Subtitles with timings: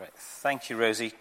[0.00, 0.14] Great.
[0.16, 1.12] Thank you, Rosie.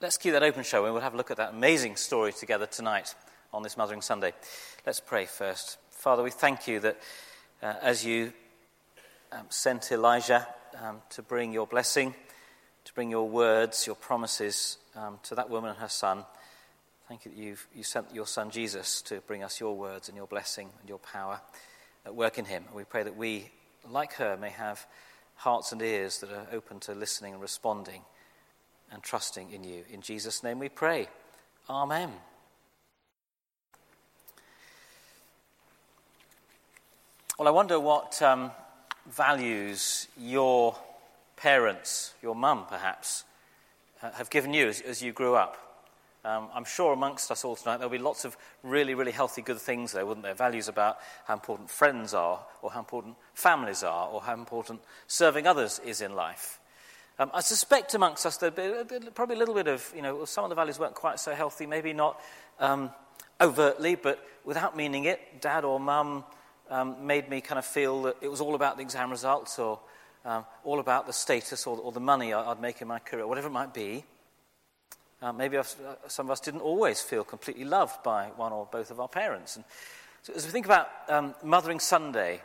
[0.00, 0.90] Let's keep that open, shall we?
[0.90, 3.14] We'll have a look at that amazing story together tonight
[3.52, 4.32] on this Mothering Sunday.
[4.86, 5.76] Let's pray first.
[5.90, 6.96] Father, we thank you that
[7.62, 8.32] uh, as you
[9.32, 10.48] um, sent Elijah
[10.82, 12.14] um, to bring your blessing,
[12.86, 16.24] to bring your words, your promises um, to that woman and her son,
[17.06, 20.16] thank you that you've, you sent your son Jesus to bring us your words and
[20.16, 21.38] your blessing and your power
[22.06, 22.64] at work in him.
[22.68, 23.50] And we pray that we,
[23.86, 24.86] like her, may have
[25.42, 28.02] hearts and ears that are open to listening and responding
[28.92, 29.82] and trusting in you.
[29.90, 31.08] In Jesus' name we pray.
[31.68, 32.12] Amen.
[37.36, 38.52] Well, I wonder what um,
[39.10, 40.76] values your
[41.34, 43.24] parents, your mum perhaps,
[44.00, 45.71] uh, have given you as, as you grew up.
[46.24, 49.58] Um, I'm sure amongst us all tonight there'll be lots of really, really healthy, good
[49.58, 50.34] things there, wouldn't there?
[50.34, 55.48] Values about how important friends are, or how important families are, or how important serving
[55.48, 56.60] others is in life.
[57.18, 60.44] Um, I suspect amongst us there'd be probably a little bit of, you know, some
[60.44, 62.20] of the values weren't quite so healthy, maybe not
[62.60, 62.90] um,
[63.40, 65.40] overtly, but without meaning it.
[65.40, 66.24] Dad or mum
[66.70, 69.80] um, made me kind of feel that it was all about the exam results or
[70.24, 73.48] um, all about the status or, or the money I'd make in my career, whatever
[73.48, 74.04] it might be.
[75.22, 75.62] Uh, maybe uh,
[76.08, 79.54] some of us didn't always feel completely loved by one or both of our parents.
[79.54, 79.64] And
[80.22, 82.42] so as we think about um, Mothering Sunday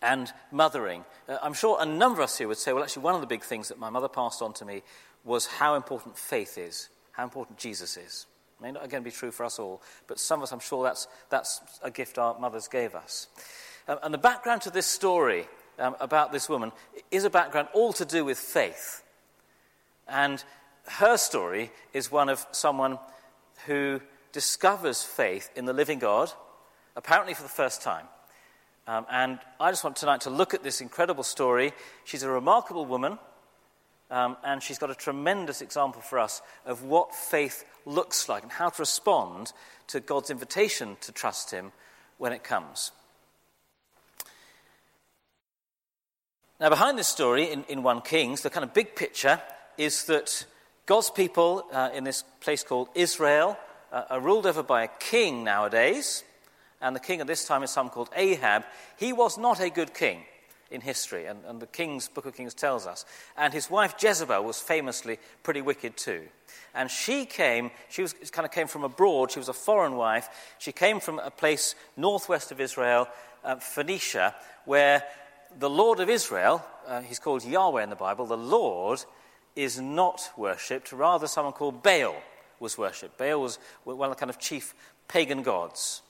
[0.00, 3.16] and mothering, uh, I'm sure a number of us here would say, well, actually, one
[3.16, 4.82] of the big things that my mother passed on to me
[5.24, 8.26] was how important faith is, how important Jesus is.
[8.60, 10.84] It may not again be true for us all, but some of us, I'm sure
[10.84, 13.26] that's, that's a gift our mothers gave us.
[13.88, 15.48] Um, and the background to this story
[15.80, 16.70] um, about this woman
[17.10, 19.02] is a background all to do with faith.
[20.06, 20.42] And
[20.88, 22.98] her story is one of someone
[23.66, 24.00] who
[24.32, 26.30] discovers faith in the living God,
[26.96, 28.06] apparently for the first time.
[28.86, 31.72] Um, and I just want tonight to look at this incredible story.
[32.04, 33.18] She's a remarkable woman,
[34.10, 38.52] um, and she's got a tremendous example for us of what faith looks like and
[38.52, 39.52] how to respond
[39.88, 41.72] to God's invitation to trust Him
[42.16, 42.92] when it comes.
[46.60, 49.40] Now, behind this story in, in 1 Kings, the kind of big picture
[49.76, 50.44] is that
[50.88, 53.58] God's people uh, in this place called Israel
[53.92, 56.24] uh, are ruled over by a king nowadays
[56.80, 58.64] and the king at this time is someone called Ahab.
[58.96, 60.22] He was not a good king
[60.70, 63.04] in history, and, and the King's Book of Kings tells us.
[63.36, 66.22] And his wife Jezebel was famously pretty wicked too.
[66.74, 70.56] And she came, she was, kind of came from abroad, she was a foreign wife.
[70.58, 73.08] She came from a place northwest of Israel,
[73.44, 74.34] uh, Phoenicia,
[74.64, 75.02] where
[75.58, 79.04] the Lord of Israel, uh, he's called Yahweh in the Bible, the Lord
[79.58, 82.14] is not worshipped, rather, someone called Baal
[82.60, 83.18] was worshipped.
[83.18, 84.72] Baal was one of the kind of chief
[85.08, 86.02] pagan gods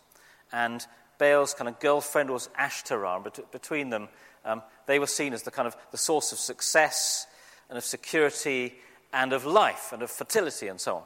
[0.53, 0.87] and
[1.19, 3.25] Baal's kind of girlfriend was Ashtaroth.
[3.25, 4.09] But between them,
[4.45, 7.27] um, they were seen as the kind of the source of success
[7.69, 8.75] and of security
[9.13, 11.03] and of life and of fertility and so on.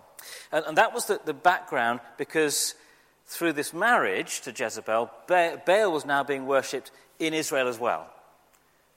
[0.50, 2.74] And, and that was the, the, background because
[3.26, 8.11] through this marriage to Jezebel, Baal was now being worshipped in Israel as well.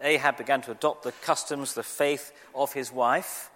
[0.01, 3.49] Ahab began to adopt the customs, the faith of his wife,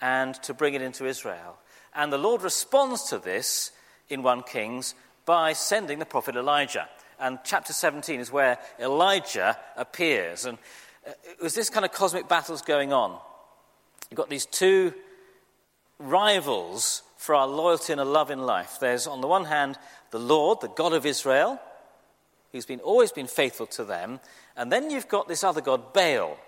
[0.00, 1.58] and to bring it into Israel.
[1.94, 3.72] And the Lord responds to this
[4.08, 4.94] in 1 Kings
[5.24, 6.88] by sending the prophet Elijah.
[7.18, 10.44] And chapter 17 is where Elijah appears.
[10.44, 10.58] And
[11.06, 13.18] uh, it was this kind of cosmic battles going on.
[14.10, 14.94] You've got these two
[15.98, 18.78] rivals for our loyalty and our love in life.
[18.80, 19.76] There's, on the one hand,
[20.10, 21.60] the Lord, the God of Israel,
[22.52, 24.20] who's been, always been faithful to them.
[24.56, 26.38] And then you've got this other God, Baal,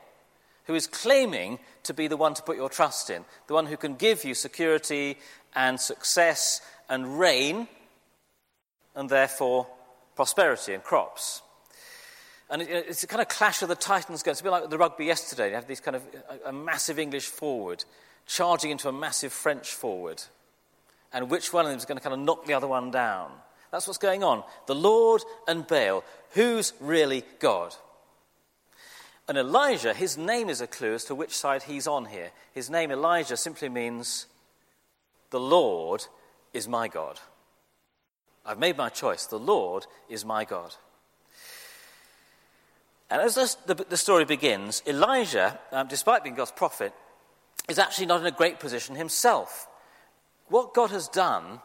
[0.65, 3.77] who is claiming to be the one to put your trust in, the one who
[3.77, 5.19] can give you security
[5.55, 7.69] and success and rain
[8.95, 9.67] and therefore
[10.17, 11.43] prosperity and crops.
[12.51, 14.33] And it's a kind of clash of the titans going.
[14.33, 15.51] It's a bit like the rugby yesterday.
[15.51, 16.03] You have these kind of
[16.45, 17.85] a, a massive English forward
[18.27, 20.23] charging into a massive French forward.
[21.13, 23.31] And which one of them is going to kind of knock the other one down?
[23.71, 24.43] That's what's going on.
[24.67, 26.05] The Lord and Baal.
[26.31, 27.75] Who's really God?
[29.29, 32.31] And Elijah, his name is a clue as to which side he's on here.
[32.53, 34.27] His name, Elijah, simply means
[35.31, 36.05] the Lord
[36.53, 37.21] is my God.
[38.45, 39.27] I've made my choice.
[39.27, 40.75] The Lord is my God.
[43.09, 46.93] And as the, the, story begins, Elijah, um, despite being God's prophet,
[47.69, 49.69] is actually not in a great position himself.
[50.49, 51.61] What God has done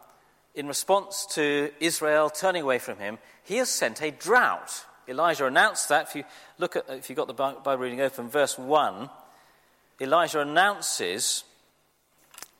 [0.55, 4.85] in response to Israel turning away from him, he has sent a drought.
[5.07, 6.07] Elijah announced that.
[6.07, 6.23] If you
[6.57, 9.09] look at, if you've got the Bible reading open, verse 1,
[10.01, 11.43] Elijah announces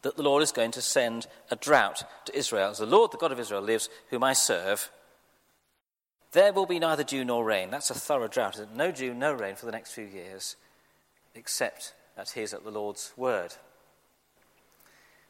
[0.03, 2.69] that the Lord is going to send a drought to Israel.
[2.69, 4.91] As the Lord, the God of Israel, lives, whom I serve,
[6.33, 7.71] there will be neither dew nor rain.
[7.71, 8.59] That's a thorough drought.
[8.75, 10.57] No dew, no rain for the next few years,
[11.33, 13.55] except at his, at the Lord's word.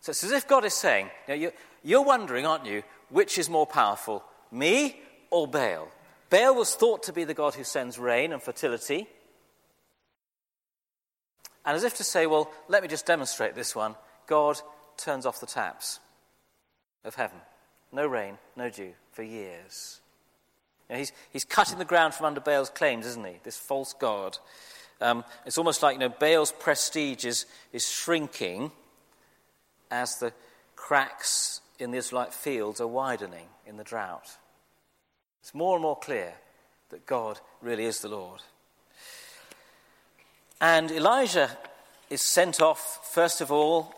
[0.05, 1.51] So it's as if God is saying, you know,
[1.83, 5.87] you're wondering, aren't you, which is more powerful, me or Baal?
[6.29, 9.07] Baal was thought to be the God who sends rain and fertility.
[11.65, 13.95] And as if to say, well, let me just demonstrate this one,
[14.27, 14.61] God
[14.95, 15.99] turns off the taps
[17.03, 17.39] of heaven.
[17.91, 20.01] No rain, no dew for years.
[20.87, 23.39] You know, he's, he's cutting the ground from under Baal's claims, isn't he?
[23.41, 24.37] This false God.
[25.01, 28.71] Um, it's almost like you know, Baal's prestige is, is shrinking
[29.91, 30.33] as the
[30.75, 34.37] cracks in the Israelite fields are widening in the drought.
[35.41, 36.33] It's more and more clear
[36.89, 38.41] that God really is the Lord.
[40.61, 41.57] And Elijah
[42.09, 43.93] is sent off, first of all,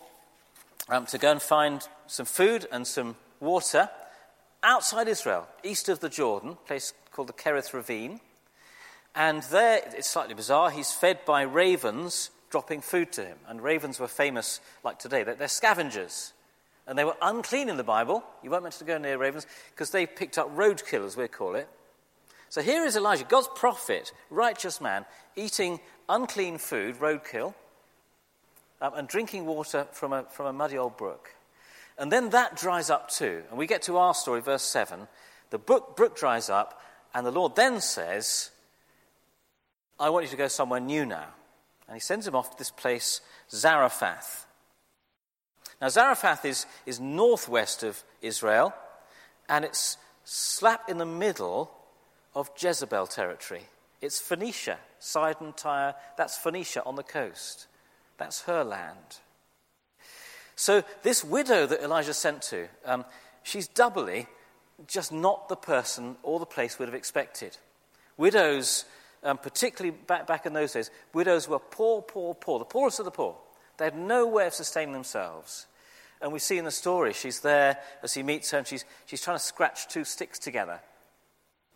[0.90, 3.90] um, to go and find some food and some water
[4.64, 8.20] outside Israel, east of the Jordan, a place called the Kerith Ravine.
[9.16, 13.38] And there, it's slightly bizarre, he's fed by ravens dropping food to him.
[13.48, 16.34] And ravens were famous, like today, they're, they're scavengers.
[16.88, 18.24] And they were unclean in the Bible.
[18.44, 21.56] You weren't meant to go near ravens because they picked up roadkill, as we call
[21.56, 21.68] it.
[22.50, 25.06] So here is Elijah, God's prophet, righteous man,
[25.36, 27.54] eating unclean food, roadkill,
[28.82, 31.32] um, and drinking water from a, from a muddy old brook.
[31.98, 33.44] And then that dries up too.
[33.50, 35.08] And we get to our story, verse 7.
[35.50, 36.82] The brook, brook dries up,
[37.14, 38.52] and the Lord then says,
[40.00, 41.34] I want you to go somewhere new now.
[41.88, 44.46] And he sends him off to this place, Zarephath.
[45.82, 48.74] Now, Zarephath is, is northwest of Israel,
[49.48, 51.72] and it's slap in the middle
[52.36, 53.64] of Jezebel territory.
[54.02, 55.96] It's Phoenicia, Sidon, Tyre.
[56.18, 57.68] That's Phoenicia on the coast.
[58.18, 59.20] That's her land.
[60.56, 63.06] So, this widow that Elijah sent to, um,
[63.44, 64.28] she's doubly
[64.88, 67.58] just not the person or the place we'd have expected.
[68.18, 68.86] Widows,
[69.24, 73.06] um, particularly back, back in those days, widows were poor, poor, poor, the poorest of
[73.06, 73.36] the poor.
[73.78, 75.68] They had no way of sustaining themselves.
[76.22, 79.22] And we see in the story, she's there as he meets her, and she's, she's
[79.22, 80.80] trying to scratch two sticks together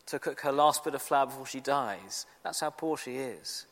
[0.08, 2.26] to cook her last bit of flour before she dies.
[2.44, 3.68] That's how poor she is.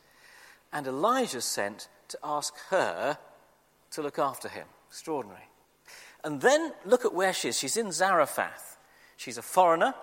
[0.71, 3.17] And Elijah's sent to ask her
[3.91, 4.67] to look after him.
[4.89, 5.49] Extraordinary.
[6.23, 7.57] And then look at where she is.
[7.57, 8.77] She's in Zarephath.
[9.17, 9.93] She's a foreigner.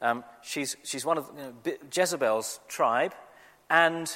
[0.00, 3.14] Um, she's, she's one of you know, Jezebel's tribe.
[3.70, 4.10] And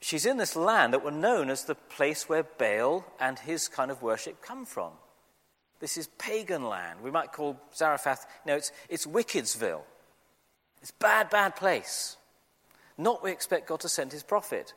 [0.00, 3.90] she's in this land that were known as the place where Baal and his kind
[3.90, 4.92] of worship come from.
[5.80, 7.00] This is pagan land.
[7.02, 9.82] We might call Zarephath, no, it's, it's Wickedsville.
[10.80, 12.16] It's bad, bad place.
[12.98, 14.72] Not we expect God to send his prophet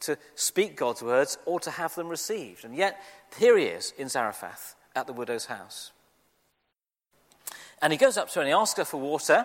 [0.00, 2.64] to speak God's words or to have them received.
[2.64, 3.00] And yet,
[3.38, 5.92] here he is in Zarephath at the widow's house.
[7.82, 9.44] And he goes up to her and he asks her for water.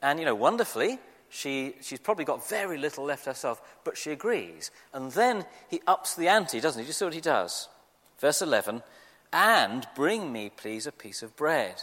[0.00, 4.70] And, you know, wonderfully, she, she's probably got very little left herself, but she agrees.
[4.94, 6.84] And then he ups the ante, doesn't he?
[6.84, 7.68] Do you see what he does?
[8.20, 8.82] Verse 11
[9.32, 11.82] And bring me, please, a piece of bread.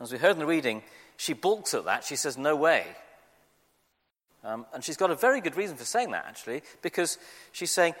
[0.00, 0.82] As we heard in the reading,
[1.16, 2.04] she balks at that.
[2.04, 2.84] She says, No way.
[4.44, 7.18] Um, and she's got a very good reason for saying that, actually, because
[7.50, 7.94] she's saying,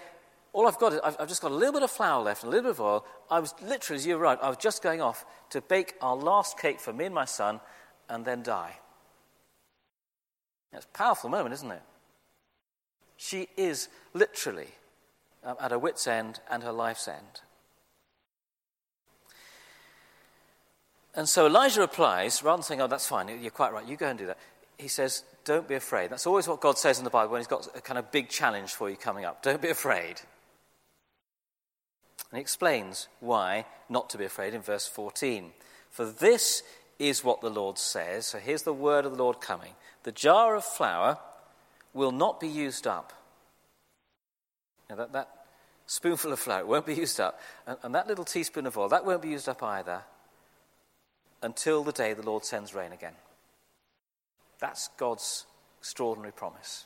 [0.52, 2.52] all I've got is I've, I've, just got a little bit of flour left and
[2.52, 3.06] a little bit of oil.
[3.30, 6.58] I was literally, as you're right, I was just going off to bake our last
[6.58, 7.60] cake for me and my son
[8.08, 8.78] and then die.
[10.72, 11.82] It's a powerful moment, isn't it?
[13.16, 14.68] She is literally
[15.44, 17.42] um, at her wits' end and her life's end.
[21.14, 24.08] And so Elijah replies, rather than saying, Oh, that's fine, you're quite right, you go
[24.08, 24.38] and do that
[24.78, 26.10] he says, Don't be afraid.
[26.10, 28.28] That's always what God says in the Bible when he's got a kind of big
[28.28, 29.42] challenge for you coming up.
[29.42, 30.20] Don't be afraid.
[32.30, 35.50] And he explains why not to be afraid in verse 14.
[35.90, 36.62] For this
[36.98, 38.26] is what the Lord says.
[38.26, 41.18] So here's the word of the Lord coming The jar of flour
[41.94, 43.12] will not be used up.
[44.90, 45.28] Now, that, that
[45.86, 47.40] spoonful of flour won't be used up.
[47.66, 50.02] And, and that little teaspoon of oil, that won't be used up either
[51.42, 53.14] until the day the Lord sends rain again.
[54.58, 55.46] That's God's
[55.80, 56.84] extraordinary promise.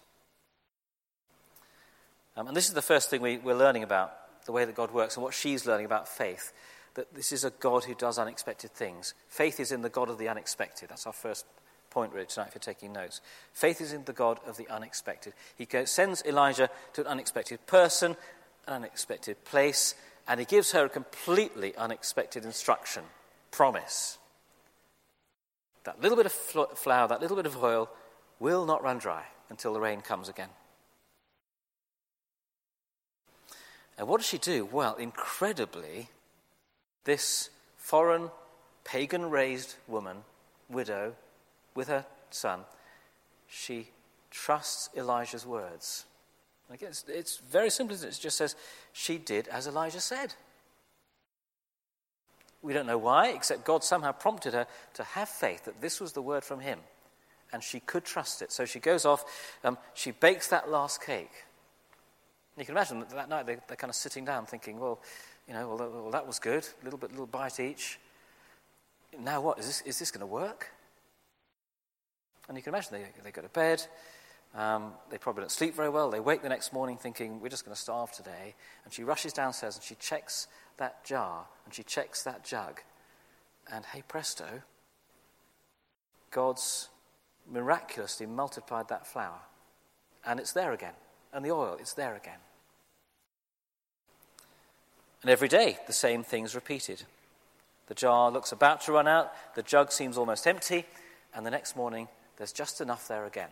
[2.36, 4.12] Um, and this is the first thing we, we're learning about
[4.44, 6.52] the way that God works and what she's learning about faith.
[6.94, 9.14] That this is a God who does unexpected things.
[9.28, 10.90] Faith is in the God of the unexpected.
[10.90, 11.46] That's our first
[11.90, 13.20] point, really, tonight, if you're taking notes.
[13.52, 15.34] Faith is in the God of the unexpected.
[15.56, 18.16] He sends Elijah to an unexpected person,
[18.66, 19.94] an unexpected place,
[20.28, 23.04] and he gives her a completely unexpected instruction,
[23.50, 24.18] promise.
[25.84, 27.90] That little bit of flour, that little bit of oil
[28.38, 30.48] will not run dry until the rain comes again.
[33.98, 34.64] And what does she do?
[34.64, 36.08] Well, incredibly,
[37.04, 38.30] this foreign,
[38.84, 40.18] pagan raised woman,
[40.68, 41.14] widow,
[41.74, 42.60] with her son,
[43.48, 43.88] she
[44.30, 46.06] trusts Elijah's words.
[46.70, 47.94] Again, it's, it's very simple.
[47.94, 48.04] It?
[48.04, 48.56] it just says,
[48.92, 50.34] she did as Elijah said.
[52.62, 56.12] We don't know why, except God somehow prompted her to have faith that this was
[56.12, 56.78] the word from him.
[57.52, 58.52] And she could trust it.
[58.52, 59.24] So she goes off,
[59.64, 61.44] um, she bakes that last cake.
[62.58, 65.00] You can imagine that, that night they, are kind of sitting down thinking, well,
[65.48, 67.98] you know, well, that, well, that was good, a little bit, little bite each.
[69.18, 69.58] Now what?
[69.58, 70.70] Is this, is this going to work?
[72.48, 73.82] And you can imagine they, they go to bed.
[74.54, 76.10] Um, they probably don't sleep very well.
[76.10, 78.54] They wake the next morning thinking, we're just going to starve today.
[78.84, 82.80] And she rushes downstairs and she checks that jar and she checks that jug.
[83.72, 84.62] And hey presto,
[86.30, 86.88] God's
[87.50, 89.40] miraculously multiplied that flour.
[90.24, 90.94] And it's there again.
[91.32, 92.38] And the oil, is there again.
[95.22, 97.04] And every day, the same thing's repeated.
[97.86, 100.84] The jar looks about to run out, the jug seems almost empty,
[101.34, 103.50] and the next morning, there's just enough there again.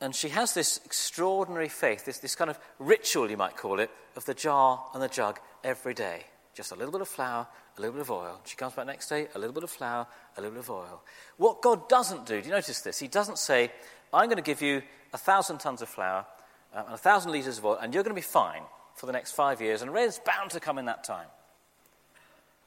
[0.00, 3.90] And she has this extraordinary faith, this, this kind of ritual, you might call it,
[4.16, 6.24] of the jar and the jug every day.
[6.60, 7.46] Just a little bit of flour,
[7.78, 8.38] a little bit of oil.
[8.44, 11.02] She comes back next day, a little bit of flour, a little bit of oil.
[11.38, 12.98] What God doesn't do, do you notice this?
[12.98, 13.72] He doesn't say,
[14.12, 14.82] I'm going to give you
[15.14, 16.26] a thousand tons of flour
[16.74, 18.60] um, and a thousand litres of oil, and you're going to be fine
[18.94, 21.28] for the next five years, and rain's bound to come in that time.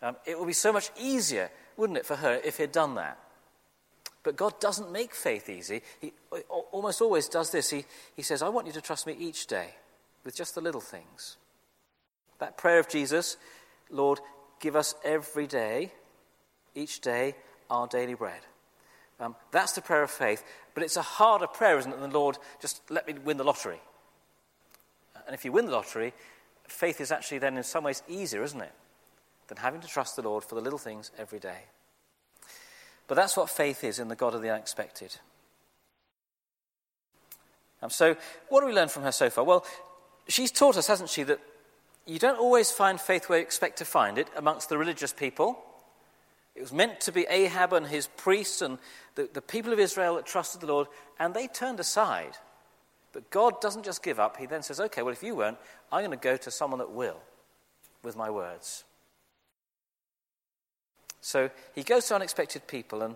[0.02, 3.20] Um, it would be so much easier, wouldn't it, for her if he'd done that?
[4.24, 5.84] But God doesn't make faith easy.
[6.02, 6.14] He
[6.72, 7.70] almost always does this.
[7.70, 7.86] He,
[8.16, 9.68] he says, I want you to trust me each day
[10.24, 11.38] with just the little things.
[12.40, 13.38] That prayer of Jesus,
[13.90, 14.20] Lord,
[14.60, 15.92] give us every day,
[16.76, 17.36] each day,
[17.70, 18.42] our daily bread.
[19.20, 22.38] Um, that's the prayer of faith, but it's a harder prayer, isn't it, than Lord,
[22.60, 23.80] just let me win the lottery.
[25.26, 26.14] And if you win the lottery,
[26.68, 28.74] faith is actually then in some ways easier, isn't it,
[29.48, 31.64] than having to trust the Lord for the little things every day.
[33.08, 35.16] But that's what faith is in the God of the unexpected.
[37.82, 38.16] Um, so,
[38.50, 39.44] what do we learn from her so far?
[39.44, 39.66] Well,
[40.28, 41.40] she's taught us, hasn't she, that
[42.06, 45.58] you don't always find faith where you expect to find it amongst the religious people.
[46.56, 48.78] It was meant to be Ahab and his priests and
[49.16, 50.88] the, the people of Israel that trusted the Lord,
[51.20, 52.38] and they turned aside.
[53.12, 54.38] But God doesn't just give up.
[54.38, 55.58] He then says, okay, well, if you won't,
[55.92, 57.20] I'm going to go to someone that will
[58.04, 58.84] with my words.
[61.22, 63.16] So he goes to unexpected people, and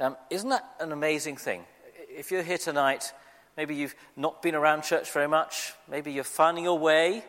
[0.00, 1.64] um, isn't that an amazing thing?
[2.08, 3.12] If you're here tonight,
[3.56, 7.24] maybe you've not been around church very much, maybe you're finding your way,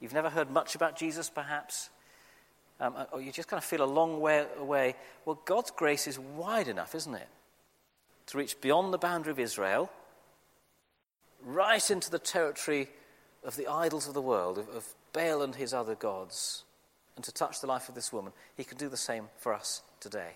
[0.00, 1.90] you've never heard much about Jesus, perhaps,
[2.80, 4.94] um, or you just kind of feel a long way away.
[5.24, 7.28] Well, God's grace is wide enough, isn't it?
[8.26, 9.90] To reach beyond the boundary of Israel,
[11.42, 12.88] right into the territory
[13.44, 16.64] of the idols of the world, of, of Baal and his other gods
[17.20, 19.82] and to touch the life of this woman, he can do the same for us
[20.00, 20.32] today.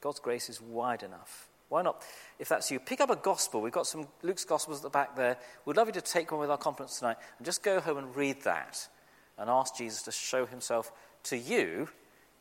[0.00, 1.49] God's grace is wide enough.
[1.70, 2.02] Why not?
[2.40, 3.62] If that's you, pick up a gospel.
[3.62, 5.38] We've got some Luke's gospels at the back there.
[5.64, 8.14] We'd love you to take one with our conference tonight and just go home and
[8.14, 8.88] read that
[9.38, 10.90] and ask Jesus to show himself
[11.24, 11.88] to you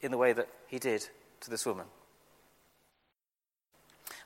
[0.01, 1.07] in the way that he did
[1.41, 1.85] to this woman.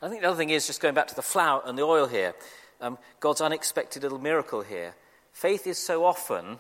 [0.02, 2.08] I think the other thing is just going back to the flour and the oil
[2.08, 2.34] here.
[2.80, 4.96] Um, God's unexpected little miracle here.
[5.34, 6.60] Faith is so often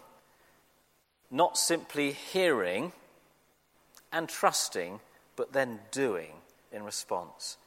[1.31, 2.91] not simply hearing
[4.11, 4.99] and trusting,
[5.37, 6.31] but then doing
[6.73, 7.57] in response.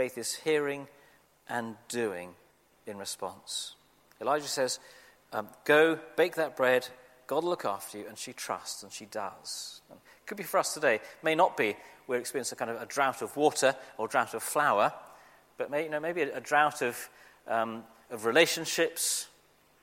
[0.00, 0.88] Faith is hearing
[1.46, 2.30] and doing
[2.86, 3.74] in response.
[4.18, 4.78] Elijah says,
[5.34, 6.88] um, Go, bake that bread,
[7.26, 9.82] God will look after you, and she trusts, and she does.
[9.90, 11.00] And it could be for us today.
[11.22, 11.76] May not be
[12.06, 14.90] we're experiencing a kind of a drought of water or drought of flour,
[15.58, 17.10] but may, you know, maybe a, a drought of,
[17.46, 19.28] um, of relationships,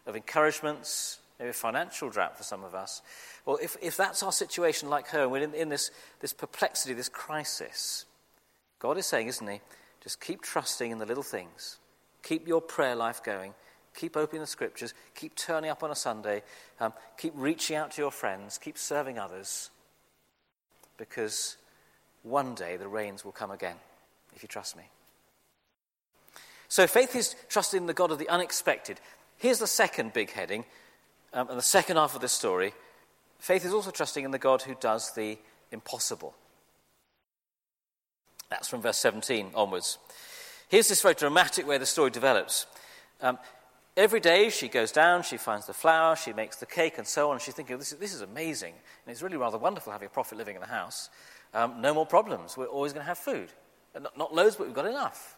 [0.08, 3.04] of encouragements, maybe a financial drought for some of us.
[3.46, 6.96] Well, if, if that's our situation like her, and we're in, in this, this perplexity,
[6.96, 8.06] this crisis,
[8.80, 9.62] God is saying, isn't He?
[10.08, 11.80] Just keep trusting in the little things.
[12.24, 13.54] Keep your prayer life going.
[13.94, 14.94] Keep opening the scriptures.
[15.16, 16.44] Keep turning up on a Sunday.
[16.80, 18.58] Um, keep reaching out to your friends.
[18.58, 19.70] Keep serving others.
[20.96, 21.58] Because
[22.24, 23.76] one day the rains will come again,
[24.34, 24.84] if you trust me.
[26.70, 29.02] So faith is trusting in the God of the unexpected.
[29.36, 30.64] Here's the second big heading
[31.34, 32.74] um, and the second half of this story,
[33.40, 35.38] faith is also trusting in the God who does the
[35.70, 36.34] impossible.
[38.50, 39.98] That's from verse 17 onwards.
[40.70, 42.66] Here's this very dramatic way the story develops.
[43.22, 43.40] Um,
[43.96, 47.30] every day she goes down, she finds the flour, she makes the cake, and so
[47.30, 47.36] on.
[47.36, 48.74] And she's thinking, this is, this is amazing.
[48.74, 51.10] And it's really rather wonderful having a prophet living in the house.
[51.54, 52.58] Um, no more problems.
[52.58, 53.50] We're always going to have food.
[54.00, 55.38] Not, not loads, but we've got enough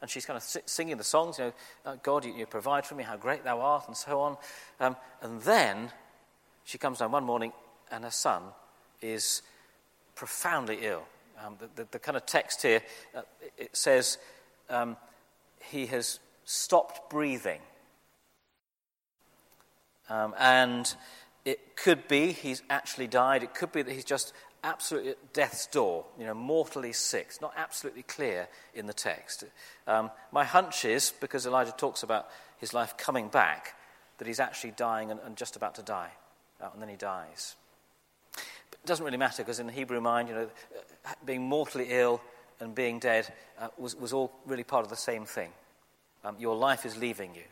[0.00, 1.52] and she's kind of singing the songs, you know,
[1.84, 4.36] uh, God, you, you, provide for me, how great thou art, and so on.
[4.80, 5.90] Um, and then
[6.64, 7.52] she comes down one morning,
[7.90, 8.42] and her son
[9.02, 9.42] is
[10.14, 11.02] profoundly ill.
[11.44, 12.82] Um, the, the, the, kind of text here,
[13.14, 13.22] uh,
[13.56, 14.18] it says
[14.68, 14.96] um,
[15.70, 17.60] he has stopped breathing.
[20.08, 20.92] Um, and
[21.44, 23.42] it could be he's actually died.
[23.42, 27.26] It could be that he's just absolutely at death's door, you know, mortally sick.
[27.28, 29.44] It's not absolutely clear in the text.
[29.86, 32.28] Um, my hunch is, because Elijah talks about
[32.58, 33.74] his life coming back,
[34.18, 36.10] that he's actually dying and, and just about to die,
[36.60, 37.54] uh, and then he dies.
[38.34, 40.48] But it doesn't really matter, because in the Hebrew mind, you know,
[41.24, 42.20] being mortally ill
[42.60, 45.50] and being dead uh, was, was all really part of the same thing.
[46.24, 47.44] Um, your life is leaving you,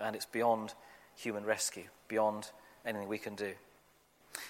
[0.00, 0.74] and it's beyond
[1.16, 2.50] human rescue, beyond
[2.84, 3.52] anything we can do.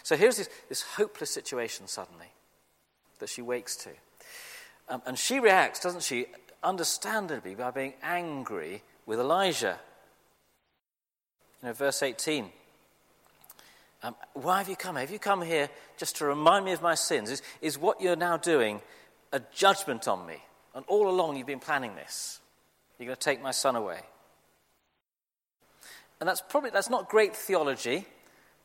[0.03, 2.33] So here's this, this hopeless situation suddenly
[3.19, 3.91] that she wakes to.
[4.89, 6.27] Um, and she reacts, doesn't she,
[6.63, 9.79] understandably, by being angry with Elijah.
[11.63, 12.51] You know, verse 18.
[14.03, 15.01] Um, why have you come here?
[15.01, 17.31] Have you come here just to remind me of my sins?
[17.31, 18.81] Is, is what you're now doing
[19.33, 20.37] a judgment on me?
[20.75, 22.41] And all along you've been planning this.
[22.99, 24.01] You're going to take my son away.
[26.21, 28.07] And that's probably that's not great theology.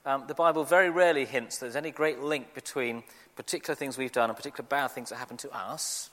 [0.06, 3.04] Um, the Bible very rarely hints there's any great link between
[3.36, 6.10] particular things we've done and particular bad things that happen to us.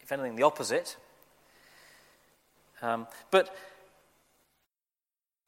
[0.00, 0.96] If anything, the opposite.
[2.82, 3.54] Um, but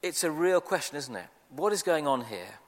[0.02, 1.26] it's a real question, isn't it?
[1.50, 2.59] What is going on here?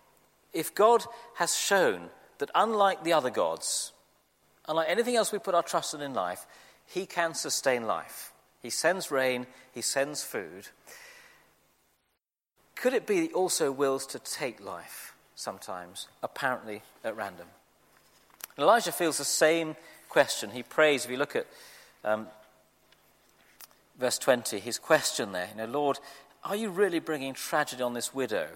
[0.52, 1.04] If God
[1.37, 3.92] has shown that, unlike the other gods,
[4.68, 6.47] unlike anything else we put our trust in in life,
[6.87, 8.32] He can sustain life.
[8.61, 10.68] He sends rain, He sends food.
[12.82, 17.47] Could it be he also wills to take life sometimes, apparently at random?
[18.59, 19.76] Elijah feels the same
[20.09, 20.50] question.
[20.50, 21.47] He prays, if you look at
[22.04, 22.26] um,
[24.00, 26.00] verse 20, his question there, you know, Lord,
[26.42, 28.49] are you really bringing tragedy on this widow,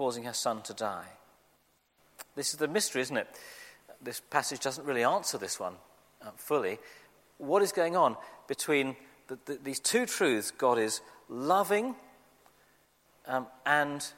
[0.00, 1.04] causing her son to die?
[2.34, 3.28] This is the mystery, isn't it?
[4.00, 5.74] This passage doesn't really answer this one
[6.22, 6.78] uh, fully.
[7.36, 8.16] What is going on
[8.48, 8.96] between
[9.28, 10.52] the, the, these two truths?
[10.52, 11.96] God is loving
[13.26, 14.10] um, and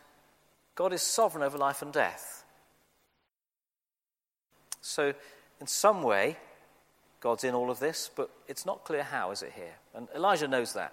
[0.77, 2.45] God is sovereign over life and death.
[4.83, 5.15] So,
[5.61, 6.37] in some way,
[7.19, 9.75] God's in all of this, but it's not clear how, is it here?
[9.97, 10.93] And Elijah knows that.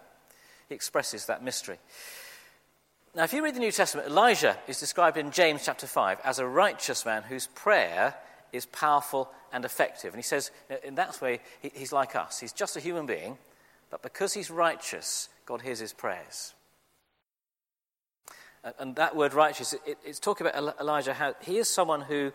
[0.67, 1.77] He expresses that mystery.
[3.15, 6.37] Now, if you read the New Testament, Elijah is described in James chapter 5 as
[6.37, 8.15] a righteous man whose prayer
[8.53, 10.13] is powerful and effective.
[10.13, 10.51] And he says,
[10.83, 12.39] in that way, he's like us.
[12.39, 13.39] He's just a human being,
[13.89, 16.53] but because he's righteous, God hears his prayers.
[18.77, 19.73] And that word righteous,
[20.05, 22.31] it's talking about Elijah, how he is someone who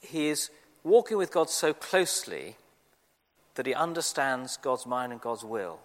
[0.00, 0.50] he is
[0.82, 2.56] walking with God so closely
[3.54, 5.78] that he understands God's mind and God's will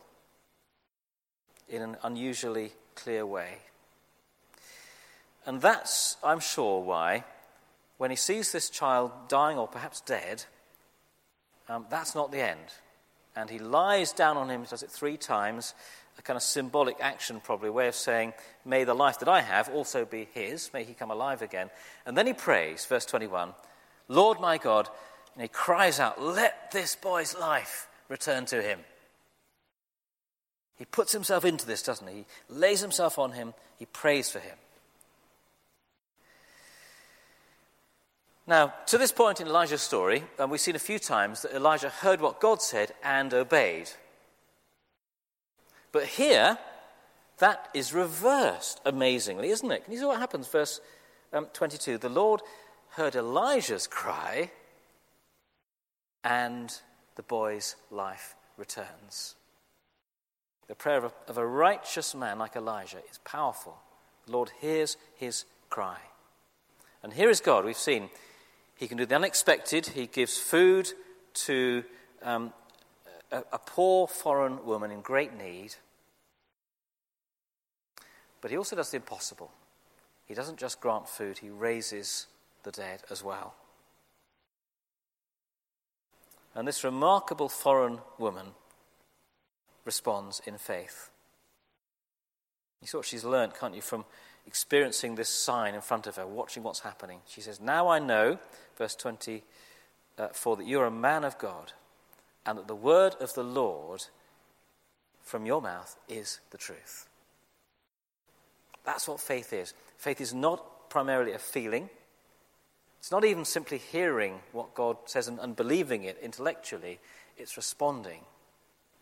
[1.69, 3.60] in an unusually clear way.
[5.45, 7.23] And that's, I'm sure, why,
[7.97, 10.43] when he sees this child dying or perhaps dead,
[11.69, 12.60] um, that's not the end.
[13.36, 15.73] And he lies down on him, does it three times,
[16.17, 18.33] a kind of symbolic action, probably, a way of saying,
[18.65, 21.69] May the life that I have also be his, may he come alive again.
[22.05, 23.53] And then he prays, verse 21,
[24.07, 24.89] Lord my God,
[25.36, 28.79] and he cries out, Let this boy's life return to him.
[30.77, 32.15] He puts himself into this, doesn't he?
[32.17, 34.57] He lays himself on him, he prays for him.
[38.45, 41.89] Now, to this point in Elijah's story, and we've seen a few times that Elijah
[41.89, 43.89] heard what God said and obeyed.
[45.91, 46.57] But here,
[47.39, 49.83] that is reversed amazingly, isn't it?
[49.83, 50.47] Can you see what happens?
[50.47, 50.79] Verse
[51.33, 52.41] um, 22 The Lord
[52.91, 54.51] heard Elijah's cry,
[56.23, 56.73] and
[57.15, 59.37] the boy's life returns.
[60.67, 63.77] The prayer of a, of a righteous man like Elijah is powerful.
[64.25, 65.97] The Lord hears his cry.
[67.03, 67.63] And here is God.
[67.63, 68.10] We've seen
[68.75, 70.91] he can do the unexpected, he gives food
[71.34, 71.84] to
[72.21, 72.53] um,
[73.32, 75.75] a, a poor foreign woman in great need.
[78.41, 79.51] But he also does the impossible.
[80.25, 82.27] He doesn't just grant food, he raises
[82.63, 83.56] the dead as well.
[86.53, 88.47] And this remarkable foreign woman
[89.88, 91.10] responds in faith.
[92.82, 94.06] You see what she's learned, can't you, from
[94.45, 97.21] experiencing this sign in front of her, watching what's happening.
[97.26, 98.38] She says, Now I know,
[98.78, 101.73] verse 24, that you're a man of God
[102.45, 104.06] and that the word of the Lord
[105.23, 107.08] from your mouth is the truth.
[108.86, 109.73] That's what faith is.
[109.97, 111.89] Faith is not primarily a feeling.
[113.00, 117.00] It's not even simply hearing what God says and, and believing it intellectually.
[117.38, 118.21] It's responding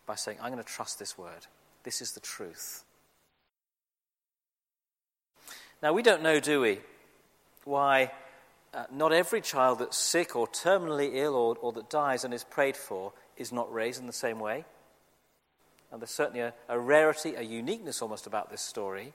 [0.06, 1.46] by saying, I'm going to trust this word.
[1.82, 2.84] This is the truth.
[5.82, 6.78] Now, we don't know, do we,
[7.64, 8.12] why
[8.72, 12.44] uh, not every child that's sick or terminally ill or, or that dies and is
[12.44, 14.64] prayed for is not raised in the same way.
[15.90, 19.12] And there's certainly a, a rarity, a uniqueness almost about this story.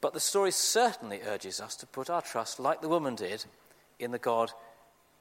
[0.00, 3.44] But the story certainly urges us to put our trust, like the woman did,
[3.98, 4.50] in the God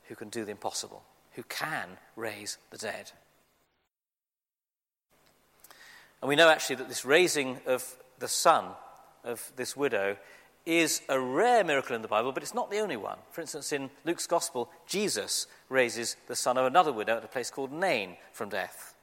[0.06, 3.12] who can do the impossible, who can raise the dead.
[6.22, 7.84] And we know actually that this raising of
[8.20, 8.66] the son
[9.24, 10.18] of this widow
[10.66, 13.18] is a rare miracle in the Bible, but it's not the only one.
[13.32, 17.50] For instance, in Luke's Gospel, Jesus raises the son of another widow at a place
[17.50, 18.94] called Nain from death.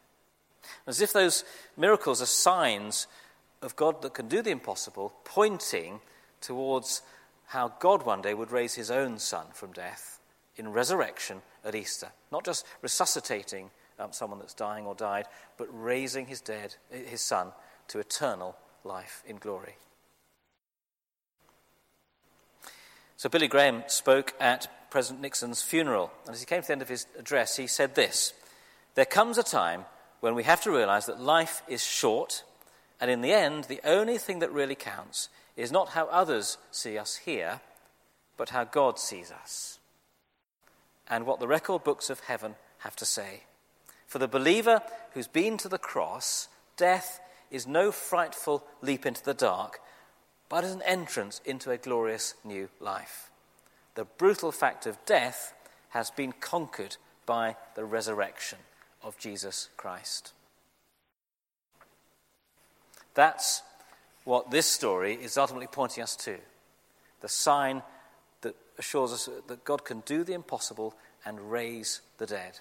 [0.87, 1.45] As if those
[1.77, 3.09] miracles are signs
[3.63, 6.01] of God that can do the impossible, pointing
[6.41, 7.03] towards
[7.47, 10.21] how God one day would raise his own son from death
[10.57, 12.09] in resurrection at Easter.
[12.31, 17.53] Not just resuscitating um, someone that's dying or died, but raising his dead, his son,
[17.89, 19.77] to eternal life in glory.
[23.17, 26.83] So Billy Graham spoke at President Nixon's funeral, and as he came to the end
[26.83, 28.33] of his address, he said this
[28.95, 29.85] There comes a time
[30.21, 32.45] when we have to realize that life is short,
[33.01, 36.97] and in the end, the only thing that really counts is not how others see
[36.97, 37.61] us here,
[38.37, 39.81] but how God sees us,
[41.09, 43.43] and what the record books of heaven have to say.
[44.09, 44.81] For the believer
[45.13, 49.81] who's been to the cross, death is no frightful leap into the dark,
[50.49, 53.31] but as an entrance into a glorious new life.
[53.95, 55.53] The brutal fact of death
[55.91, 58.59] has been conquered by the resurrection
[59.03, 60.33] of Jesus Christ.
[63.13, 63.63] That's
[64.25, 66.39] what this story is ultimately pointing us to
[67.21, 67.83] the sign
[68.41, 70.95] that assures us that God can do the impossible
[71.27, 72.61] and raise the dead.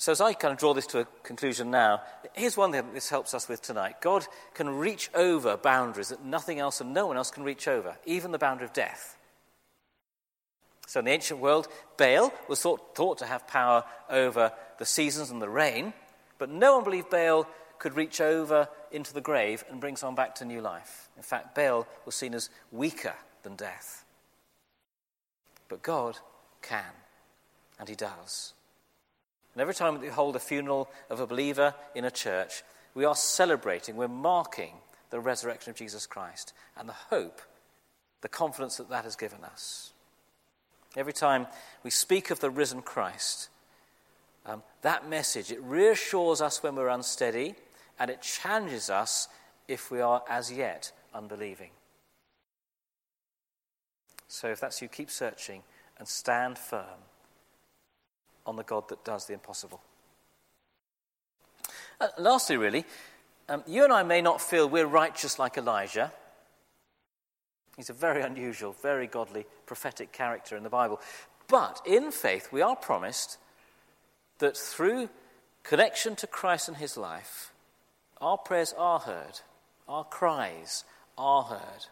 [0.00, 2.00] So, as I kind of draw this to a conclusion now,
[2.32, 6.24] here's one thing that this helps us with tonight God can reach over boundaries that
[6.24, 9.18] nothing else and no one else can reach over, even the boundary of death.
[10.86, 15.30] So, in the ancient world, Baal was thought, thought to have power over the seasons
[15.30, 15.92] and the rain,
[16.38, 17.46] but no one believed Baal
[17.78, 21.10] could reach over into the grave and bring someone back to new life.
[21.18, 24.06] In fact, Baal was seen as weaker than death.
[25.68, 26.16] But God
[26.62, 26.94] can,
[27.78, 28.54] and He does.
[29.60, 32.62] And every time we hold a funeral of a believer in a church,
[32.94, 34.72] we are celebrating, we're marking
[35.10, 37.42] the resurrection of Jesus Christ and the hope,
[38.22, 39.92] the confidence that that has given us.
[40.96, 41.46] Every time
[41.82, 43.50] we speak of the risen Christ,
[44.46, 47.54] um, that message, it reassures us when we're unsteady
[47.98, 49.28] and it challenges us
[49.68, 51.72] if we are as yet unbelieving.
[54.26, 55.64] So if that's you, keep searching
[55.98, 57.09] and stand firm
[58.50, 59.80] on the God that does the impossible.
[62.00, 62.84] Uh, lastly, really,
[63.48, 66.12] um, you and I may not feel we're righteous like Elijah.
[67.76, 71.00] He's a very unusual, very godly, prophetic character in the Bible.
[71.46, 73.38] But in faith, we are promised
[74.38, 75.08] that through
[75.62, 77.52] connection to Christ and his life,
[78.20, 79.40] our prayers are heard,
[79.88, 80.84] our cries
[81.16, 81.86] are heard.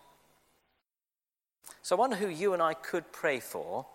[1.82, 3.86] So I wonder who you and I could pray for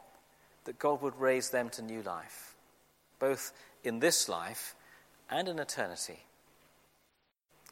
[0.66, 2.53] that God would raise them to new life,
[3.24, 3.54] both
[3.86, 4.76] in this life
[5.30, 6.20] and in eternity.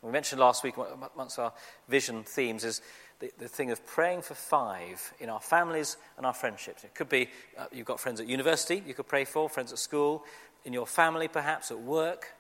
[0.02, 0.76] We mentioned last week,
[1.14, 1.52] amongst our
[1.90, 2.82] vision themes, is
[3.20, 6.86] the, the thing of praying for five in our families and our friendships.
[6.86, 9.80] It could be uh, you've got friends at university you could pray for, friends at
[9.80, 10.24] school,
[10.64, 12.34] in your family perhaps, at work.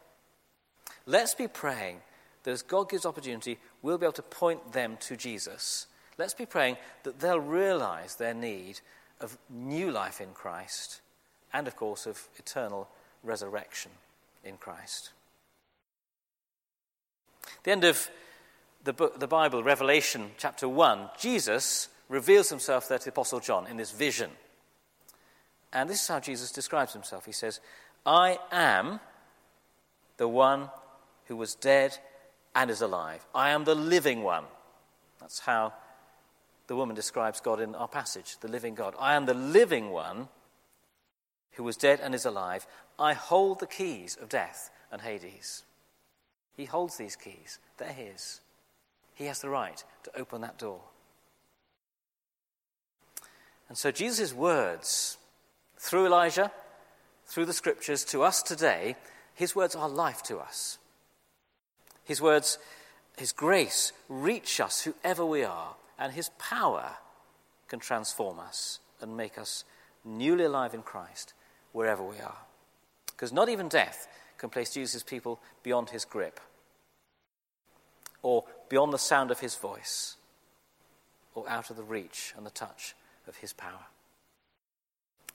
[1.06, 1.98] Let's be praying
[2.44, 5.88] that as God gives opportunity, we'll be able to point them to Jesus.
[6.18, 8.80] Let's be praying that they'll realize their need
[9.20, 11.02] of new life in Christ
[11.54, 12.88] and, of course, of eternal
[13.24, 13.92] resurrection
[14.44, 15.12] in Christ.
[17.64, 18.10] The end of
[18.84, 23.68] the, book, the Bible, Revelation chapter 1, Jesus reveals himself there to the Apostle John
[23.68, 24.32] in this vision.
[25.74, 27.26] And this is how Jesus describes himself.
[27.26, 27.60] He says,
[28.06, 29.00] I am
[30.18, 30.70] the one
[31.26, 31.98] who was dead
[32.56, 33.26] and is alive.
[33.34, 34.44] I am the living one.
[35.20, 35.74] That's how
[36.68, 38.96] the woman describes God in our passage, the living God.
[39.00, 40.28] I am the living one
[41.54, 42.66] who was dead and is alive.
[42.98, 45.64] I hold the keys of death and Hades.
[46.56, 48.42] He holds these keys, they're his.
[49.14, 50.82] He has the right to open that door.
[53.70, 55.18] And so Jesus' words
[55.78, 56.52] through Elijah,
[57.26, 58.96] through the scriptures to us today,
[59.34, 60.78] his words are life to us.
[62.04, 62.58] His words,
[63.18, 66.96] his grace, reach us whoever we are and his power
[67.68, 69.64] can transform us and make us
[70.04, 71.34] newly alive in Christ
[71.72, 72.38] wherever we are.
[73.08, 74.08] Because not even death
[74.38, 76.40] can place Jesus' people beyond his grip
[78.24, 80.18] or beyond the sound of his voice.
[81.34, 82.96] or out of the reach and the touch
[83.28, 83.86] of his power.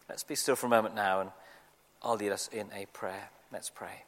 [0.09, 1.31] Let's be still for a moment now, and
[2.03, 3.31] I'll lead us in a prayer.
[3.53, 4.05] Let's pray.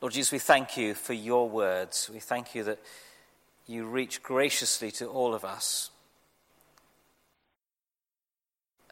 [0.00, 2.10] Lord Jesus, we thank you for your words.
[2.12, 2.78] We thank you that
[3.66, 5.90] you reach graciously to all of us,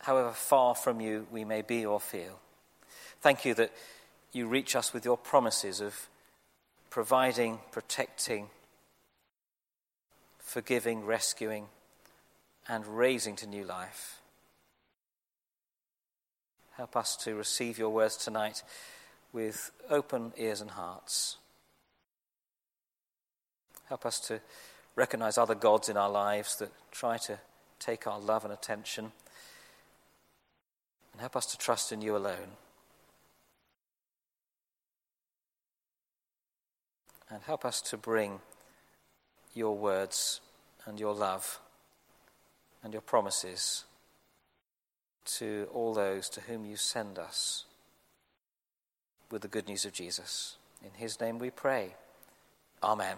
[0.03, 2.41] however far from you we may be or feel.
[3.23, 3.73] Thank you that
[4.33, 6.09] you reach us with your promises of
[6.91, 8.51] providing, protecting,
[10.39, 11.69] forgiving, rescuing,
[12.69, 14.21] and raising to new life.
[16.73, 18.63] Help us to receive your words tonight
[19.33, 21.37] with open ears and hearts.
[23.89, 24.41] Help us to
[24.97, 27.39] recognize other gods in our lives that try to
[27.79, 29.13] take our love and attention.
[31.13, 32.57] And help us to trust in you alone.
[37.31, 38.41] And help us to bring
[39.55, 40.41] your words
[40.87, 41.61] and your love
[42.83, 43.85] and your promises
[45.25, 47.65] to all those to whom you send us
[49.31, 50.57] with the good news of Jesus.
[50.83, 51.95] In his name we pray.
[52.83, 53.17] Amen.